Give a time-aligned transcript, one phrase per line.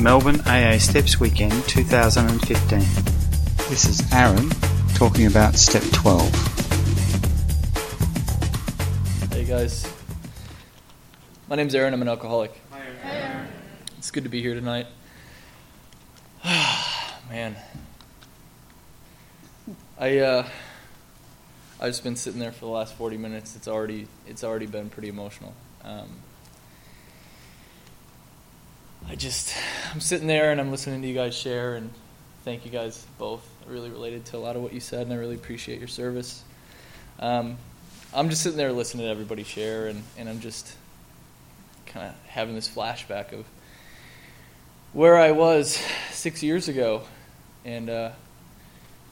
[0.00, 2.78] Melbourne AA Steps Weekend 2015.
[3.68, 4.50] This is Aaron
[4.94, 6.30] talking about step 12.
[9.32, 9.90] Hey guys,
[11.48, 11.94] my name's Aaron.
[11.94, 12.60] I'm an alcoholic.
[12.72, 13.46] Hi Aaron.
[13.96, 14.86] It's good to be here tonight.
[16.44, 17.56] Man,
[19.98, 20.48] I uh,
[21.80, 23.54] I've just been sitting there for the last 40 minutes.
[23.54, 25.54] It's already it's already been pretty emotional.
[25.84, 26.08] Um,
[29.06, 29.54] I just
[29.92, 31.90] I'm sitting there and I'm listening to you guys share and
[32.42, 33.46] thank you guys both.
[33.66, 35.88] I really related to a lot of what you said and I really appreciate your
[35.88, 36.42] service.
[37.20, 37.58] Um,
[38.14, 40.74] I'm just sitting there listening to everybody share and, and I'm just
[41.86, 43.44] kind of having this flashback of
[44.94, 45.78] where I was
[46.10, 47.02] six years ago
[47.64, 48.10] and uh,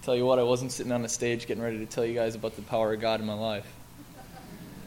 [0.03, 2.35] tell you what, I wasn't sitting on a stage getting ready to tell you guys
[2.35, 3.71] about the power of God in my life.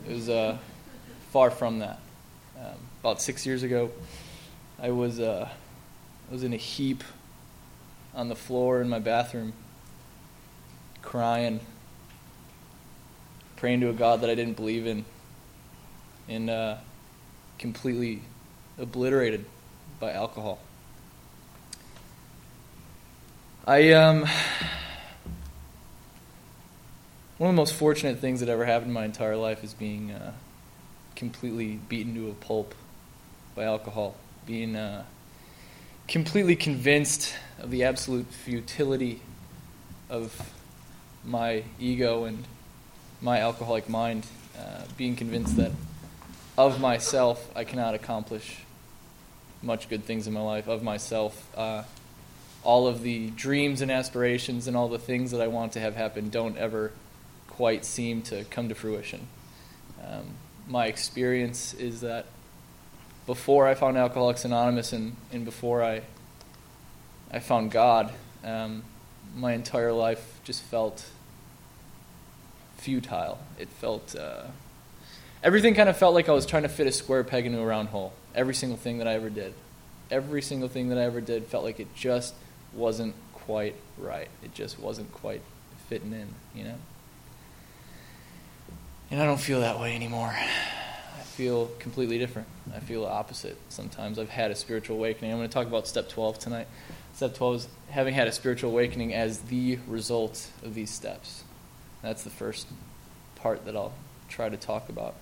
[0.10, 0.58] It was uh,
[1.32, 2.00] far from that.
[2.60, 3.92] Um, about six years ago,
[4.80, 5.48] I was uh,
[6.30, 7.04] I was in a heap
[8.14, 9.54] on the floor in my bathroom,
[11.02, 11.60] crying,
[13.56, 15.06] praying to a God that I didn't believe in,
[16.28, 16.78] and uh,
[17.58, 18.22] completely
[18.78, 19.46] obliterated
[20.00, 20.60] by alcohol.
[23.68, 24.28] I um
[27.38, 30.12] one of the most fortunate things that ever happened in my entire life is being
[30.12, 30.34] uh,
[31.16, 32.76] completely beaten to a pulp
[33.56, 34.16] by alcohol,
[34.46, 35.04] being uh,
[36.08, 39.22] completely convinced of the absolute futility
[40.10, 40.54] of
[41.24, 42.46] my ego and
[43.22, 44.26] my alcoholic mind,
[44.58, 45.72] uh, being convinced that
[46.58, 48.60] of myself I cannot accomplish
[49.62, 51.50] much good things in my life, of myself.
[51.58, 51.84] Uh,
[52.64, 55.96] all of the dreams and aspirations and all the things that I want to have
[55.96, 56.92] happen don't ever
[57.48, 59.28] quite seem to come to fruition.
[60.06, 60.26] Um,
[60.68, 62.26] my experience is that
[63.26, 66.02] before I found Alcoholics Anonymous and, and before I,
[67.32, 68.84] I found God, um,
[69.36, 71.06] my entire life just felt
[72.78, 73.40] futile.
[73.58, 74.44] It felt, uh,
[75.44, 77.66] everything kind of felt like I was trying to fit a square peg into a
[77.66, 78.14] round hole.
[78.36, 79.54] Every single thing that I ever did.
[80.12, 82.36] Every single thing that I ever did felt like it just
[82.74, 84.28] wasn't quite right.
[84.44, 85.42] It just wasn't quite
[85.90, 86.76] fitting in, you know?
[89.10, 90.36] And I don't feel that way anymore.
[91.36, 92.48] Feel completely different.
[92.74, 93.58] I feel the opposite.
[93.68, 95.32] Sometimes I've had a spiritual awakening.
[95.32, 96.68] I'm going to talk about step 12 tonight.
[97.14, 101.44] Step 12 is having had a spiritual awakening as the result of these steps.
[102.02, 102.68] That's the first
[103.36, 103.94] part that I'll
[104.30, 105.16] try to talk about.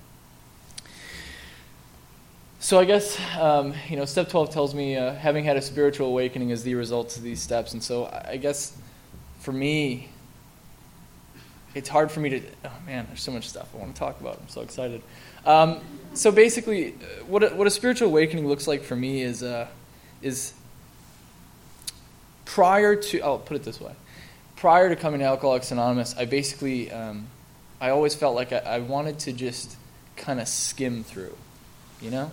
[2.59, 6.07] So I guess um, you know, step 12 tells me uh, having had a spiritual
[6.07, 8.78] awakening is the result of these steps, and so I guess
[9.40, 10.09] for me,
[11.75, 12.41] it's hard for me to.
[12.63, 14.40] Oh man, there's so much stuff I want to talk about.
[14.40, 15.02] I'm so excited.
[15.46, 15.80] Um,
[16.14, 16.92] so basically,
[17.28, 19.68] what a, what a spiritual awakening looks like for me is uh,
[20.22, 20.54] is
[22.46, 23.22] prior to.
[23.22, 23.94] I'll put it this way:
[24.56, 27.28] prior to coming to Alcoholics Anonymous, I basically um,
[27.82, 29.76] I always felt like I, I wanted to just
[30.16, 31.36] kind of skim through,
[32.02, 32.32] you know.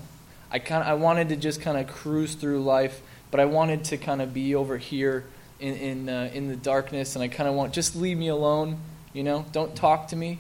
[0.50, 3.00] I kind I wanted to just kind of cruise through life,
[3.31, 5.25] but I wanted to kind of be over here
[5.59, 8.78] in in uh, in the darkness, and I kind of want just leave me alone
[9.12, 10.38] you know, don't talk to me.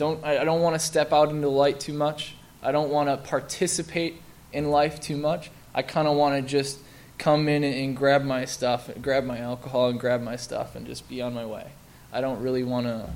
[0.00, 2.34] Don't, I, don't want to step out into the light too much.
[2.62, 5.50] I don't want to participate in life too much.
[5.74, 6.78] I kind of want to just
[7.18, 10.86] come in and, and, grab my stuff, grab my alcohol and grab my stuff and
[10.86, 11.70] just be on my way.
[12.14, 13.10] I don't really want to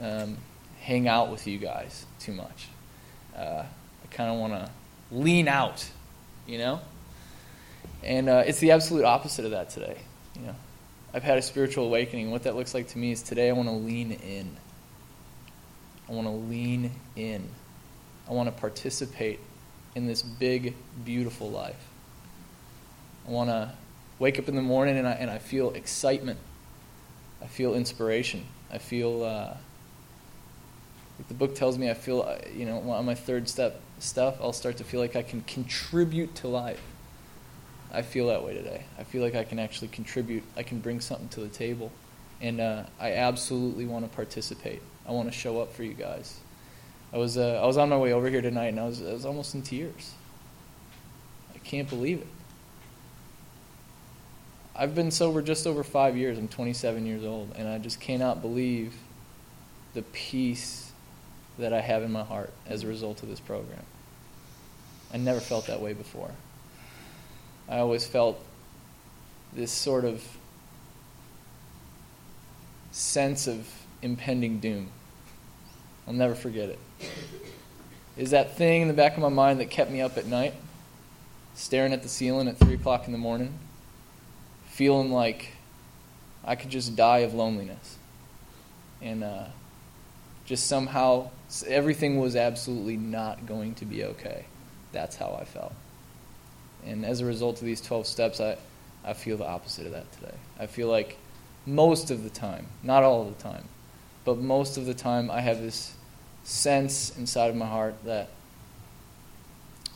[0.00, 0.36] um,
[0.80, 2.68] hang out with you guys too much.
[3.36, 4.70] Uh, I kind of want to
[5.10, 5.84] lean out,
[6.46, 6.80] you know?
[8.04, 9.98] And uh, it's the absolute opposite of that today,
[10.36, 10.54] you know?
[11.12, 12.30] I've had a spiritual awakening.
[12.30, 14.56] What that looks like to me is today I want to lean in.
[16.08, 17.48] I want to lean in.
[18.28, 19.40] I want to participate
[19.94, 20.74] in this big,
[21.04, 21.88] beautiful life.
[23.26, 23.72] I want to
[24.18, 26.38] wake up in the morning and I, and I feel excitement.
[27.42, 28.44] I feel inspiration.
[28.70, 29.56] I feel, uh,
[31.18, 34.36] like the book tells me, I feel, uh, you know, on my third step stuff,
[34.40, 36.82] I'll start to feel like I can contribute to life.
[37.92, 38.84] I feel that way today.
[38.98, 40.42] I feel like I can actually contribute.
[40.56, 41.90] I can bring something to the table,
[42.40, 44.82] and uh, I absolutely want to participate.
[45.06, 46.38] I want to show up for you guys.
[47.12, 49.12] I was uh, I was on my way over here tonight, and I was I
[49.12, 50.12] was almost in tears.
[51.54, 52.26] I can't believe it.
[54.74, 56.36] I've been sober just over five years.
[56.36, 58.94] I'm 27 years old, and I just cannot believe
[59.94, 60.92] the peace
[61.58, 63.82] that I have in my heart as a result of this program.
[65.14, 66.30] I never felt that way before.
[67.68, 68.44] I always felt
[69.54, 70.22] this sort of
[72.90, 73.66] sense of
[74.02, 74.88] impending doom.
[76.06, 76.78] I'll never forget it.
[78.16, 80.54] Is that thing in the back of my mind that kept me up at night?
[81.56, 83.52] staring at the ceiling at 3 o'clock in the morning,
[84.66, 85.52] feeling like
[86.44, 87.96] I could just die of loneliness.
[89.02, 89.46] And uh,
[90.44, 91.30] just somehow
[91.66, 94.46] everything was absolutely not going to be okay.
[94.92, 95.74] That's how I felt.
[96.84, 98.56] And as a result of these 12 steps, I,
[99.04, 100.34] I feel the opposite of that today.
[100.58, 101.16] I feel like
[101.64, 103.64] most of the time, not all of the time,
[104.26, 105.94] but most of the time, I have this
[106.42, 108.28] sense inside of my heart that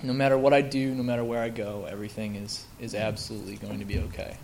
[0.02, 3.80] no matter what I do, no matter where I go, everything is, is absolutely going
[3.80, 4.36] to be okay.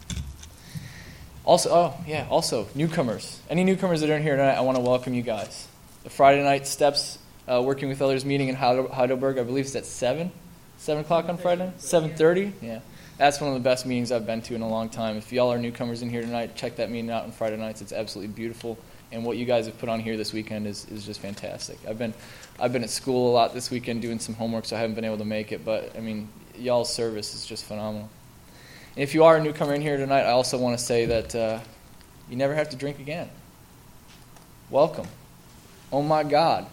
[1.44, 3.41] Also, oh, yeah, also, newcomers.
[3.49, 5.69] Any newcomers that are in here tonight, I want to welcome you guys.
[6.03, 9.87] The Friday night steps, uh, working with others meeting in Heidelberg, I believe it's at
[9.87, 10.33] 7?
[10.79, 11.73] 7 o'clock on Friday?
[11.79, 12.53] 7.30?
[12.61, 12.81] Yeah.
[13.19, 15.17] That's one of the best meetings I've been to in a long time.
[15.17, 17.81] If y'all are newcomers in here tonight, check that meeting out on Friday nights.
[17.81, 18.77] It's absolutely beautiful.
[19.12, 21.79] And what you guys have put on here this weekend is, is just fantastic.
[21.88, 22.12] I've been
[22.58, 25.05] I've been at school a lot this weekend doing some homework, so I haven't been
[25.05, 25.64] able to make it.
[25.64, 28.08] But I mean, y'all's service is just phenomenal.
[28.97, 31.35] And if you are a newcomer in here tonight, I also want to say that
[31.35, 31.61] uh,
[32.29, 33.29] you never have to drink again.
[34.70, 35.06] Welcome.
[35.93, 36.67] Oh my God.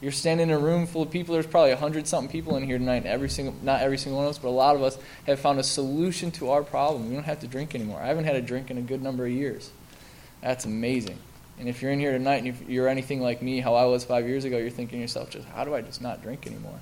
[0.00, 1.32] You're standing in a room full of people.
[1.32, 3.06] There's probably a hundred something people in here tonight.
[3.06, 5.58] Every single, not every single one of us, but a lot of us have found
[5.58, 7.08] a solution to our problem.
[7.08, 8.00] We don't have to drink anymore.
[8.00, 9.70] I haven't had a drink in a good number of years.
[10.42, 11.18] That's amazing.
[11.58, 14.26] And if you're in here tonight and you're anything like me, how I was five
[14.26, 16.80] years ago, you're thinking to yourself, just how do I just not drink anymore?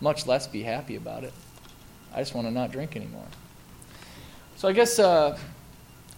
[0.00, 1.32] Much less be happy about it.
[2.14, 3.26] I just want to not drink anymore.
[4.56, 5.38] So I guess, uh,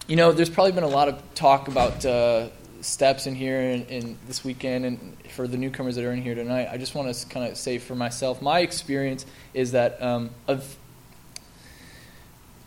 [0.07, 2.47] you know, there's probably been a lot of talk about uh,
[2.81, 6.35] steps in here in, in, this weekend and for the newcomers that are in here
[6.35, 6.69] tonight.
[6.71, 10.77] I just want to kind of say for myself, my experience is that um, of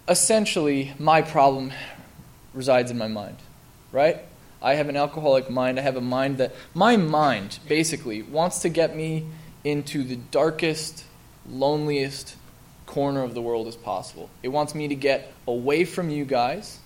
[0.08, 1.72] essentially my problem
[2.52, 3.36] resides in my mind,
[3.92, 4.18] right?
[4.62, 5.78] I have an alcoholic mind.
[5.78, 9.26] I have a mind that, my mind basically wants to get me
[9.64, 11.04] into the darkest,
[11.48, 12.36] loneliest
[12.86, 14.28] corner of the world as possible.
[14.42, 16.78] It wants me to get away from you guys.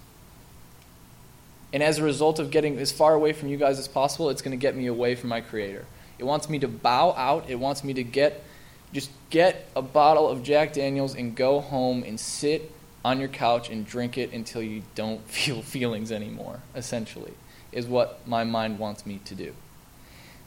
[1.72, 4.42] And as a result of getting as far away from you guys as possible, it's
[4.42, 5.84] going to get me away from my Creator.
[6.18, 7.50] It wants me to bow out.
[7.50, 8.44] It wants me to get,
[8.92, 12.70] just get a bottle of Jack Daniels and go home and sit
[13.04, 17.32] on your couch and drink it until you don't feel feelings anymore, essentially
[17.74, 19.52] is what my mind wants me to do.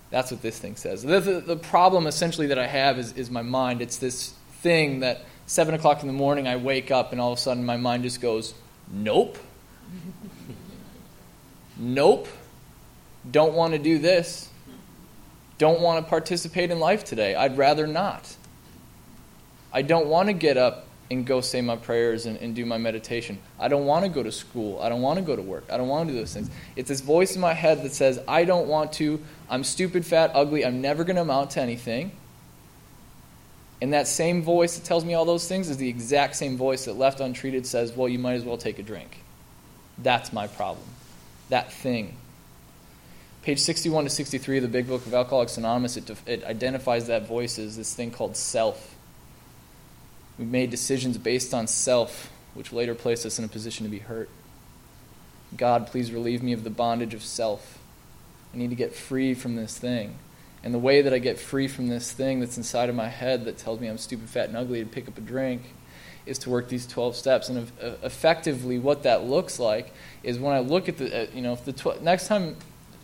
[0.09, 1.03] That's what this thing says.
[1.03, 3.81] The, the, the, problem essentially that I have is, is my mind.
[3.81, 7.37] It's this thing that 7 o'clock in the morning I wake up and all of
[7.37, 8.53] a sudden my mind just goes,
[8.89, 9.37] nope.
[11.77, 12.27] nope.
[13.29, 14.49] Don't want to do this.
[15.57, 17.35] Don't want to participate in life today.
[17.35, 18.35] I'd rather not.
[19.73, 22.77] I don't want to get up and go say my prayers and, and do my
[22.77, 23.39] meditation.
[23.59, 24.79] I don't want to go to school.
[24.81, 25.65] I don't want to go to work.
[25.71, 26.49] I don't want to do those things.
[26.75, 29.21] It's this voice in my head that says, I don't want to.
[29.49, 30.65] I'm stupid, fat, ugly.
[30.65, 32.11] I'm never going to amount to anything.
[33.81, 36.85] And that same voice that tells me all those things is the exact same voice
[36.85, 39.23] that, left untreated, says, Well, you might as well take a drink.
[39.99, 40.87] That's my problem.
[41.49, 42.17] That thing.
[43.43, 47.27] Page 61 to 63 of the Big Book of Alcoholics Anonymous, it, it identifies that
[47.27, 48.96] voice as this thing called self.
[50.37, 53.99] We've made decisions based on self, which later place us in a position to be
[53.99, 54.29] hurt.
[55.55, 57.79] God, please relieve me of the bondage of self.
[58.53, 60.15] I need to get free from this thing.
[60.63, 63.45] And the way that I get free from this thing that's inside of my head
[63.45, 65.73] that tells me I'm stupid, fat, and ugly to pick up a drink
[66.25, 67.49] is to work these 12 steps.
[67.49, 67.71] And
[68.03, 71.73] effectively, what that looks like is when I look at the, uh, you know, the
[71.73, 72.57] tw- next time,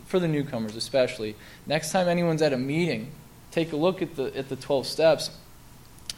[0.05, 1.35] for the newcomers especially,
[1.65, 3.11] next time anyone's at a meeting,
[3.51, 5.29] take a look at the, at the 12 steps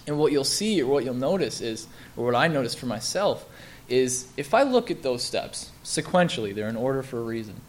[0.08, 3.46] and what you'll see or what you'll notice is, or what I noticed for myself,
[3.88, 7.62] is if I look at those steps sequentially, they're in order for a reason.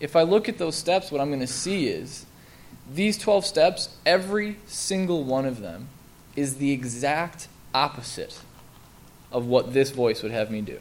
[0.00, 2.26] If I look at those steps, what I'm going to see is
[2.92, 5.88] these 12 steps, every single one of them
[6.36, 8.40] is the exact opposite
[9.32, 10.78] of what this voice would have me do.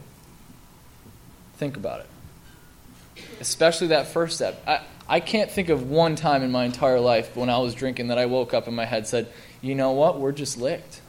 [1.57, 3.23] Think about it.
[3.39, 4.61] Especially that first step.
[4.67, 8.07] I, I can't think of one time in my entire life when I was drinking
[8.07, 9.27] that I woke up and my head said,
[9.61, 10.19] you know what?
[10.19, 11.01] We're just licked.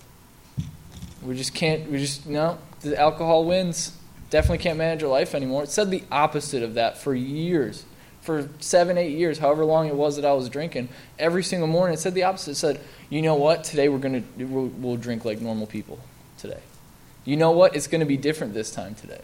[1.22, 3.96] We just can't, we just, no, the alcohol wins.
[4.30, 5.62] Definitely can't manage our life anymore.
[5.64, 7.84] It said the opposite of that for years.
[8.20, 11.94] For seven, eight years, however long it was that I was drinking, every single morning
[11.94, 12.52] it said the opposite.
[12.52, 13.64] It said, you know what?
[13.64, 15.98] Today we're going to, we'll, we'll drink like normal people
[16.36, 16.60] today.
[17.24, 17.74] You know what?
[17.74, 19.22] It's going to be different this time today.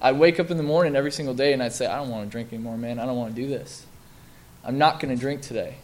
[0.00, 2.24] I'd wake up in the morning every single day and I'd say, I don't want
[2.24, 2.98] to drink anymore, man.
[2.98, 3.84] I don't want to do this.
[4.62, 5.76] I'm not going to drink today.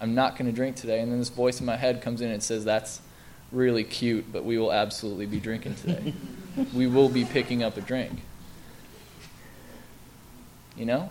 [0.00, 1.00] I'm not going to drink today.
[1.00, 3.00] And then this voice in my head comes in and says, That's
[3.52, 6.14] really cute, but we will absolutely be drinking today.
[6.74, 8.20] we will be picking up a drink.
[10.76, 11.10] You know?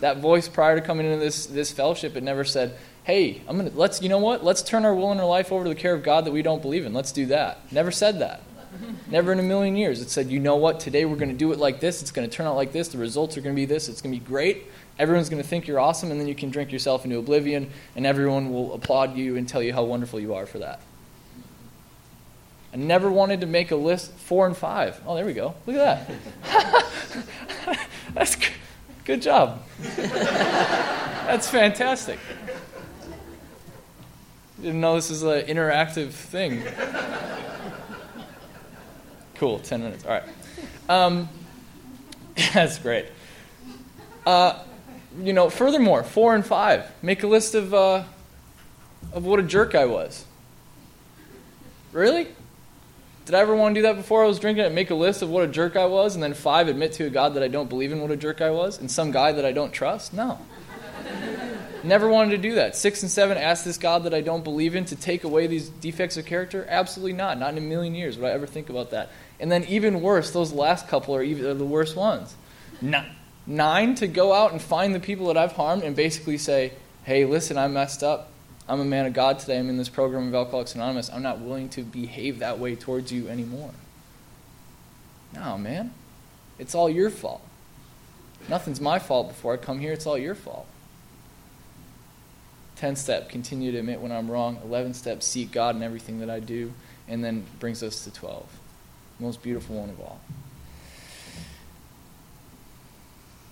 [0.00, 3.70] That voice prior to coming into this, this fellowship, it never said, Hey, I'm gonna
[3.74, 4.44] let's you know what?
[4.44, 6.42] Let's turn our will and our life over to the care of God that we
[6.42, 6.92] don't believe in.
[6.92, 7.72] Let's do that.
[7.72, 8.42] Never said that.
[9.10, 10.00] Never in a million years.
[10.00, 12.02] It said, you know what, today we're going to do it like this.
[12.02, 12.88] It's going to turn out like this.
[12.88, 13.88] The results are going to be this.
[13.88, 14.66] It's going to be great.
[14.98, 18.04] Everyone's going to think you're awesome, and then you can drink yourself into oblivion, and
[18.04, 20.80] everyone will applaud you and tell you how wonderful you are for that.
[22.72, 25.00] I never wanted to make a list four and five.
[25.06, 25.54] Oh, there we go.
[25.66, 26.08] Look at
[26.44, 27.78] that.
[28.14, 28.52] That's good.
[29.04, 29.62] good job.
[29.96, 32.18] That's fantastic.
[34.60, 36.62] Didn't know this is an interactive thing.
[39.38, 40.04] Cool, 10 minutes.
[40.04, 40.24] All right.
[40.88, 41.28] Um,
[42.54, 43.06] that's great.
[44.26, 44.58] Uh,
[45.22, 46.90] you know, furthermore, four and five.
[47.02, 48.04] Make a list of, uh,
[49.12, 50.24] of what a jerk I was.
[51.92, 52.28] Really?
[53.26, 54.72] Did I ever want to do that before I was drinking it?
[54.72, 57.10] Make a list of what a jerk I was, and then five, admit to a
[57.10, 59.44] God that I don't believe in what a jerk I was, and some guy that
[59.44, 60.14] I don't trust?
[60.14, 60.38] No.
[61.84, 62.74] Never wanted to do that.
[62.74, 65.68] Six and seven, ask this God that I don't believe in to take away these
[65.68, 66.66] defects of character?
[66.68, 67.38] Absolutely not.
[67.38, 69.10] Not in a million years would I ever think about that.
[69.40, 72.34] And then even worse, those last couple are, even, are the worst ones.
[73.46, 76.72] Nine, to go out and find the people that I've harmed and basically say,
[77.04, 78.30] hey, listen, I messed up.
[78.68, 79.58] I'm a man of God today.
[79.58, 81.08] I'm in this program of Alcoholics Anonymous.
[81.10, 83.70] I'm not willing to behave that way towards you anymore.
[85.34, 85.94] No, man.
[86.58, 87.40] It's all your fault.
[88.48, 89.92] Nothing's my fault before I come here.
[89.92, 90.66] It's all your fault.
[92.76, 94.58] 10 step, continue to admit when I'm wrong.
[94.62, 96.72] 11 step, seek God in everything that I do.
[97.08, 98.46] And then brings us to 12.
[99.20, 100.20] Most beautiful one of all.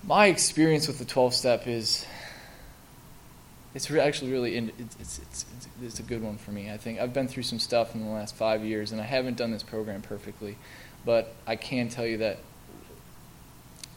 [0.04, 2.06] My experience with the 12 step is
[3.74, 5.46] it's re- actually really it's, it's, it's,
[5.82, 6.70] it's, a good one for me.
[6.70, 9.36] I think I've been through some stuff in the last five years, and I haven't
[9.36, 10.56] done this program perfectly,
[11.04, 12.38] but I can tell you that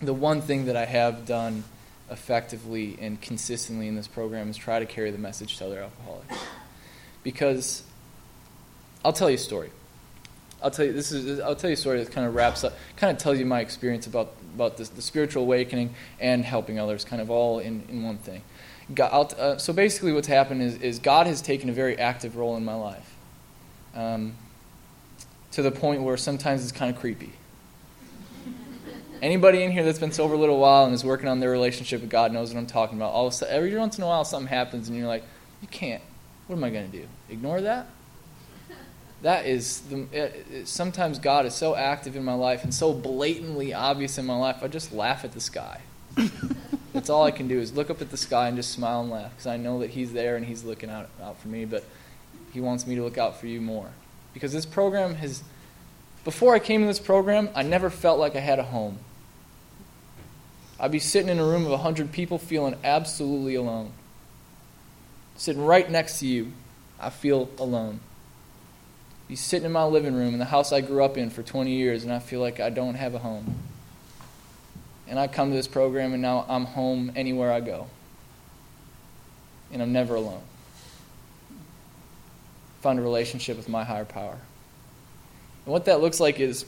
[0.02, 1.64] the one thing that I have done
[2.10, 6.36] effectively and consistently in this program is try to carry the message to other alcoholics.
[7.24, 7.84] Because
[9.06, 9.70] I'll tell you a story.
[10.62, 12.74] I'll tell you this is I'll tell you a story that kind of wraps up,
[12.98, 17.06] kind of tells you my experience about about this, the spiritual awakening and helping others,
[17.06, 18.42] kind of all in, in one thing.
[18.94, 22.58] God, uh, so basically, what's happened is, is God has taken a very active role
[22.58, 23.16] in my life,
[23.96, 24.36] um,
[25.52, 27.34] to the point where sometimes it's kind of creepy.
[29.22, 32.02] Anybody in here that's been sober a little while and is working on their relationship
[32.02, 33.12] with God knows what I'm talking about.
[33.12, 35.24] All of a sudden, every once in a while, something happens, and you're like,
[35.62, 36.02] "You can't.
[36.48, 37.06] What am I going to do?
[37.30, 37.88] Ignore that?"
[39.22, 40.08] That is the.
[40.12, 44.26] It, it, sometimes God is so active in my life and so blatantly obvious in
[44.26, 44.64] my life.
[44.64, 45.82] I just laugh at the sky.
[46.94, 49.12] That's all I can do is look up at the sky and just smile and
[49.12, 51.66] laugh because I know that He's there and He's looking out, out for me.
[51.66, 51.84] But
[52.54, 53.90] He wants me to look out for you more
[54.34, 55.44] because this program has.
[56.24, 59.00] Before I came to this program, I never felt like I had a home.
[60.80, 63.92] I'd be sitting in a room of 100 people feeling absolutely alone.
[65.36, 66.54] Sitting right next to you,
[67.00, 68.00] I feel alone.
[69.30, 71.70] Be sitting in my living room in the house I grew up in for 20
[71.70, 73.60] years, and I feel like I don't have a home.
[75.08, 77.86] And I come to this program, and now I'm home anywhere I go.
[79.72, 80.42] And I'm never alone.
[82.82, 84.40] Find a relationship with my higher power.
[85.66, 86.66] And what that looks like is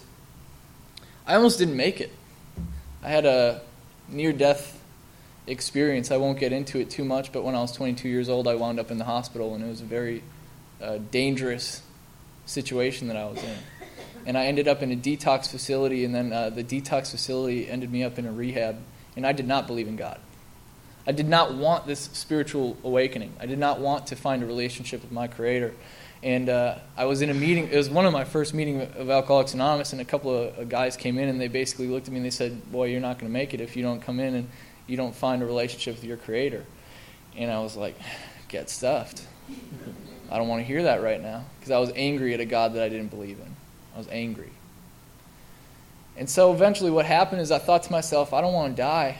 [1.25, 2.11] I almost didn't make it.
[3.01, 3.61] I had a
[4.07, 4.79] near death
[5.47, 6.11] experience.
[6.11, 8.53] I won't get into it too much, but when I was 22 years old, I
[8.53, 10.21] wound up in the hospital, and it was a very
[10.79, 11.81] uh, dangerous
[12.45, 13.57] situation that I was in.
[14.25, 17.91] And I ended up in a detox facility, and then uh, the detox facility ended
[17.91, 18.77] me up in a rehab,
[19.15, 20.19] and I did not believe in God.
[21.07, 23.33] I did not want this spiritual awakening.
[23.39, 25.73] I did not want to find a relationship with my Creator.
[26.23, 27.69] And uh, I was in a meeting.
[27.69, 30.95] It was one of my first meetings of Alcoholics Anonymous, and a couple of guys
[30.95, 33.31] came in, and they basically looked at me and they said, "Boy, you're not going
[33.31, 34.49] to make it if you don't come in and
[34.85, 36.63] you don't find a relationship with your Creator."
[37.35, 37.95] And I was like,
[38.49, 39.25] "Get stuffed."
[40.31, 42.73] I don't want to hear that right now because I was angry at a God
[42.73, 43.55] that I didn't believe in.
[43.93, 44.49] I was angry.
[46.15, 49.17] And so eventually, what happened is I thought to myself, I don't want to die.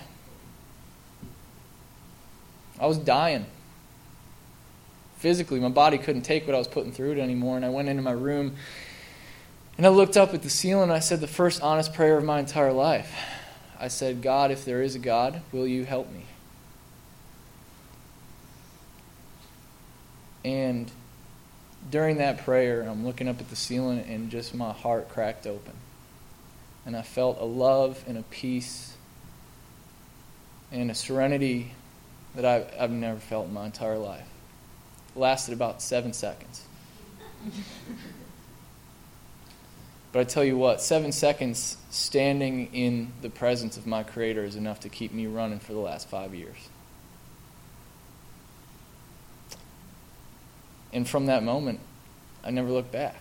[2.79, 3.45] I was dying.
[5.17, 7.57] Physically, my body couldn't take what I was putting through it anymore.
[7.57, 8.55] And I went into my room
[9.77, 12.23] and I looked up at the ceiling and I said the first honest prayer of
[12.23, 13.13] my entire life.
[13.79, 16.23] I said, God, if there is a God, will you help me?
[20.43, 20.91] And
[21.89, 25.73] during that prayer, I'm looking up at the ceiling and just my heart cracked open.
[26.85, 28.95] And I felt a love and a peace
[30.71, 31.73] and a serenity
[32.35, 34.27] that I've, I've never felt in my entire life.
[35.15, 36.63] It lasted about seven seconds.
[40.11, 44.55] but I tell you what, seven seconds standing in the presence of my Creator is
[44.55, 46.69] enough to keep me running for the last five years.
[50.93, 51.79] And from that moment,
[52.43, 53.15] I never looked back.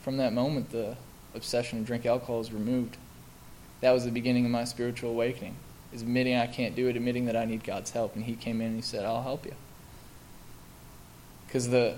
[0.00, 0.96] From that moment, the
[1.34, 2.96] obsession to drink alcohol was removed.
[3.80, 5.56] That was the beginning of my spiritual awakening.
[5.92, 8.60] Is admitting I can't do it, admitting that I need God's help, and He came
[8.60, 9.54] in and He said, "I'll help you."
[11.46, 11.96] Because the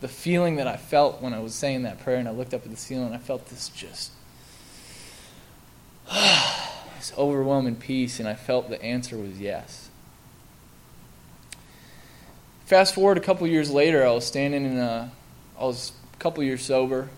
[0.00, 2.64] the feeling that I felt when I was saying that prayer, and I looked up
[2.64, 4.12] at the ceiling, I felt this just
[6.12, 9.89] this overwhelming peace, and I felt the answer was yes.
[12.70, 15.10] Fast forward a couple years later, I was standing in a,
[15.58, 17.10] I was a couple years sober,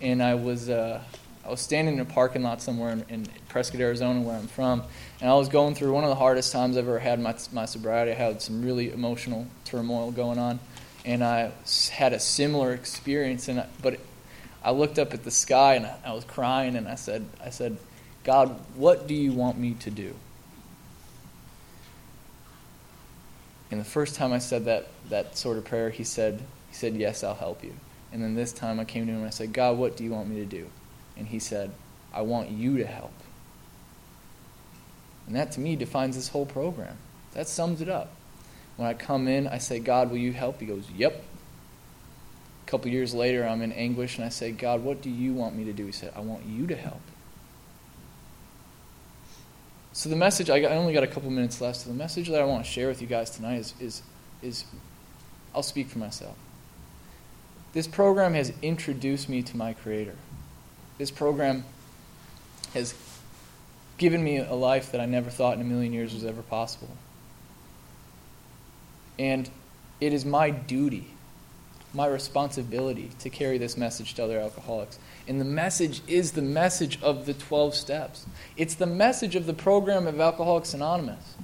[0.00, 1.02] and I was uh,
[1.44, 4.84] I was standing in a parking lot somewhere in, in, Prescott, Arizona, where I'm from,
[5.20, 7.34] and I was going through one of the hardest times I've ever had in my,
[7.50, 8.12] my sobriety.
[8.12, 10.60] I had some really emotional turmoil going on,
[11.04, 11.50] and I
[11.90, 13.48] had a similar experience.
[13.48, 13.98] And I, but
[14.62, 17.50] I looked up at the sky and I, I was crying, and I said, I
[17.50, 17.76] said,
[18.22, 20.14] God, what do you want me to do?
[23.72, 26.94] And the first time I said that, that sort of prayer, he said, he said,
[26.94, 27.72] Yes, I'll help you.
[28.12, 30.10] And then this time I came to him and I said, God, what do you
[30.10, 30.66] want me to do?
[31.16, 31.72] And he said,
[32.12, 33.14] I want you to help.
[35.26, 36.98] And that to me defines this whole program.
[37.32, 38.12] That sums it up.
[38.76, 40.60] When I come in, I say, God, will you help?
[40.60, 41.24] He goes, Yep.
[42.66, 45.56] A couple years later, I'm in anguish and I say, God, what do you want
[45.56, 45.86] me to do?
[45.86, 47.00] He said, I want you to help.
[49.92, 51.80] So the message I, got, I only got a couple minutes left.
[51.80, 54.02] So the message that I want to share with you guys tonight is, is,
[54.42, 54.64] is
[55.54, 56.36] I'll speak for myself.
[57.72, 60.16] This program has introduced me to my Creator.
[60.98, 61.64] This program
[62.74, 62.94] has
[63.98, 66.90] given me a life that I never thought in a million years was ever possible.
[69.18, 69.48] And
[70.00, 71.06] it is my duty,
[71.94, 74.98] my responsibility to carry this message to other alcoholics.
[75.28, 78.26] And the message is the message of the 12 steps.
[78.56, 81.34] It's the message of the program of Alcoholics Anonymous.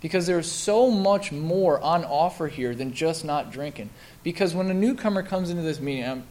[0.00, 3.90] Because there's so much more on offer here than just not drinking.
[4.22, 6.24] Because when a newcomer comes into this meeting, I'm,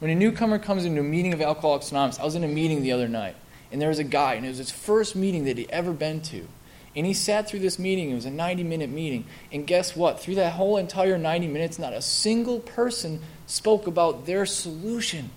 [0.00, 2.82] when a newcomer comes into a meeting of Alcoholics Anonymous, I was in a meeting
[2.82, 3.36] the other night,
[3.70, 6.20] and there was a guy, and it was his first meeting that he'd ever been
[6.22, 6.48] to.
[6.96, 8.10] And he sat through this meeting.
[8.10, 9.24] It was a 90 minute meeting.
[9.50, 10.20] And guess what?
[10.20, 15.30] Through that whole entire 90 minutes, not a single person spoke about their solution.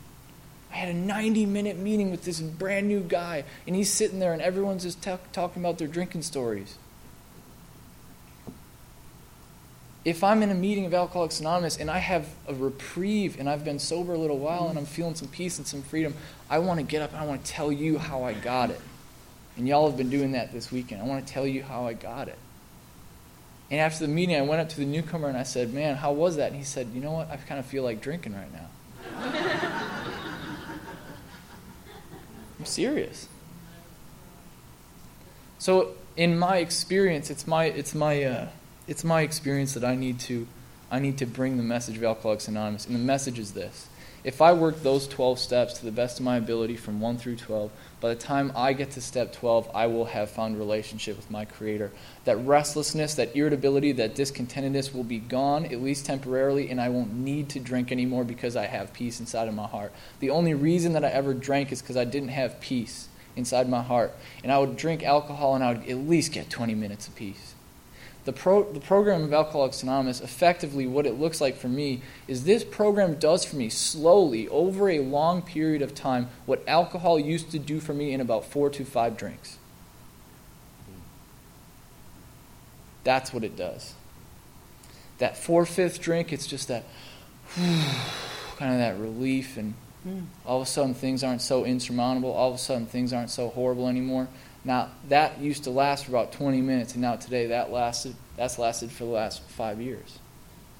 [0.72, 4.34] I had a 90 minute meeting with this brand new guy, and he's sitting there,
[4.34, 6.78] and everyone's just t- talking about their drinking stories.
[10.08, 13.66] If I'm in a meeting of Alcoholics Anonymous and I have a reprieve and I've
[13.66, 16.14] been sober a little while and I'm feeling some peace and some freedom,
[16.50, 18.80] I want to get up and I want to tell you how I got it.
[19.58, 21.02] And y'all have been doing that this weekend.
[21.02, 22.38] I want to tell you how I got it.
[23.70, 26.14] And after the meeting, I went up to the newcomer and I said, Man, how
[26.14, 26.52] was that?
[26.52, 27.30] And he said, You know what?
[27.30, 28.70] I kind of feel like drinking right now.
[32.60, 33.28] I'm serious.
[35.60, 38.48] So, in my experience, it's my it's my uh,
[38.88, 40.48] it's my experience that I need to
[40.90, 43.88] I need to bring the message of Alcoholics Anonymous, and the message is this:
[44.28, 47.38] If I work those 12 steps to the best of my ability from 1 through
[47.38, 51.32] 12, by the time I get to step 12, I will have found relationship with
[51.32, 51.94] my Creator.
[52.26, 57.14] That restlessness, that irritability, that discontentedness will be gone, at least temporarily, and I won't
[57.14, 59.94] need to drink anymore because I have peace inside of my heart.
[60.20, 63.82] The only reason that I ever drank is because I didn't have peace inside my
[63.82, 64.14] heart.
[64.44, 67.56] And I would drink alcohol and I would at least get 20 minutes of peace.
[68.28, 72.44] The, pro, the program of Alcoholics Anonymous, effectively, what it looks like for me is
[72.44, 77.52] this program does for me slowly, over a long period of time, what alcohol used
[77.52, 79.58] to do for me in about four to five drinks.
[83.06, 83.94] That's what it does.
[85.20, 86.84] That four fifth drink, it's just that
[87.56, 90.24] kind of that relief, and hmm.
[90.46, 92.34] all of a sudden things aren't so insurmountable.
[92.34, 94.28] All of a sudden things aren't so horrible anymore.
[94.68, 98.60] Now that used to last for about 20 minutes, and now today that lasted that's
[98.60, 100.20] lasted for the last five years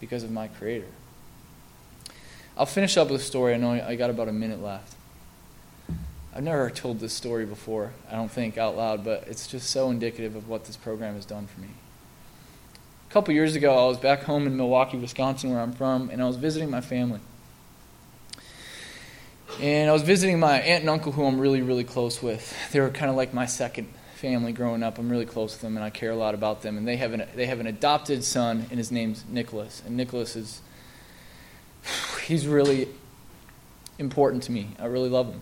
[0.02, 0.90] because of my Creator.
[2.58, 3.54] I'll finish up with a story.
[3.54, 4.94] I know I got about a minute left.
[6.36, 9.90] I've never told this story before, I don't think, out loud, but it's just so
[9.90, 11.70] indicative of what this program has done for me.
[13.10, 16.22] A couple years ago, I was back home in Milwaukee, Wisconsin, where I'm from, and
[16.22, 17.22] I was visiting my family.
[19.60, 22.56] And I was visiting my aunt and uncle, who I'm really, really close with.
[22.72, 25.00] They were kind of like my second family growing up.
[25.00, 26.78] I'm really close with them, and I care a lot about them.
[26.78, 29.82] And they have an they have an adopted son, and his name's Nicholas.
[29.84, 30.62] And Nicholas is
[32.26, 32.88] he's really
[33.98, 34.70] important to me.
[34.78, 35.42] I really love him.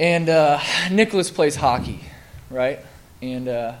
[0.00, 0.58] And uh,
[0.90, 2.00] Nicholas plays hockey,
[2.50, 2.80] right?
[3.22, 3.74] And uh,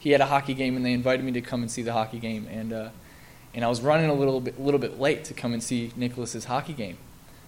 [0.00, 2.18] he had a hockey game, and they invited me to come and see the hockey
[2.18, 2.48] game.
[2.50, 2.88] And uh,
[3.54, 6.44] and I was running a little bit, little bit late to come and see Nicholas's
[6.44, 6.98] hockey game,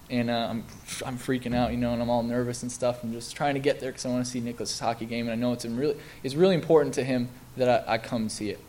[0.09, 0.65] and uh, I'm,
[1.05, 3.03] I'm freaking out, you know, and I'm all nervous and stuff.
[3.03, 5.31] I'm just trying to get there because I want to see Nicholas's hockey game, and
[5.31, 8.59] I know it's really, it's really important to him that I, I come see it.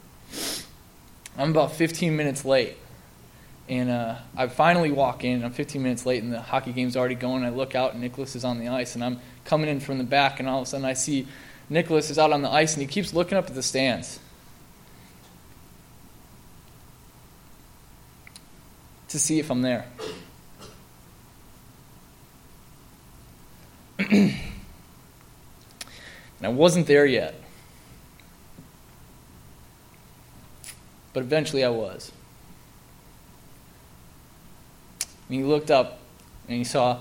[1.37, 2.77] I'm about 15 minutes late,
[3.68, 5.45] And uh, I finally walk in.
[5.45, 7.45] I'm 15 minutes late, and the hockey game's already going.
[7.45, 10.05] I look out, and Nicholas is on the ice, and I'm coming in from the
[10.05, 11.27] back, and all of a sudden I see
[11.71, 14.21] Nicholas is out on the ice, and he keeps looking up at the stands.
[19.12, 19.85] To see if I'm there.
[23.98, 24.35] and
[26.42, 27.35] I wasn't there yet.
[31.12, 32.11] But eventually I was.
[35.29, 35.98] And he looked up
[36.48, 37.01] and he saw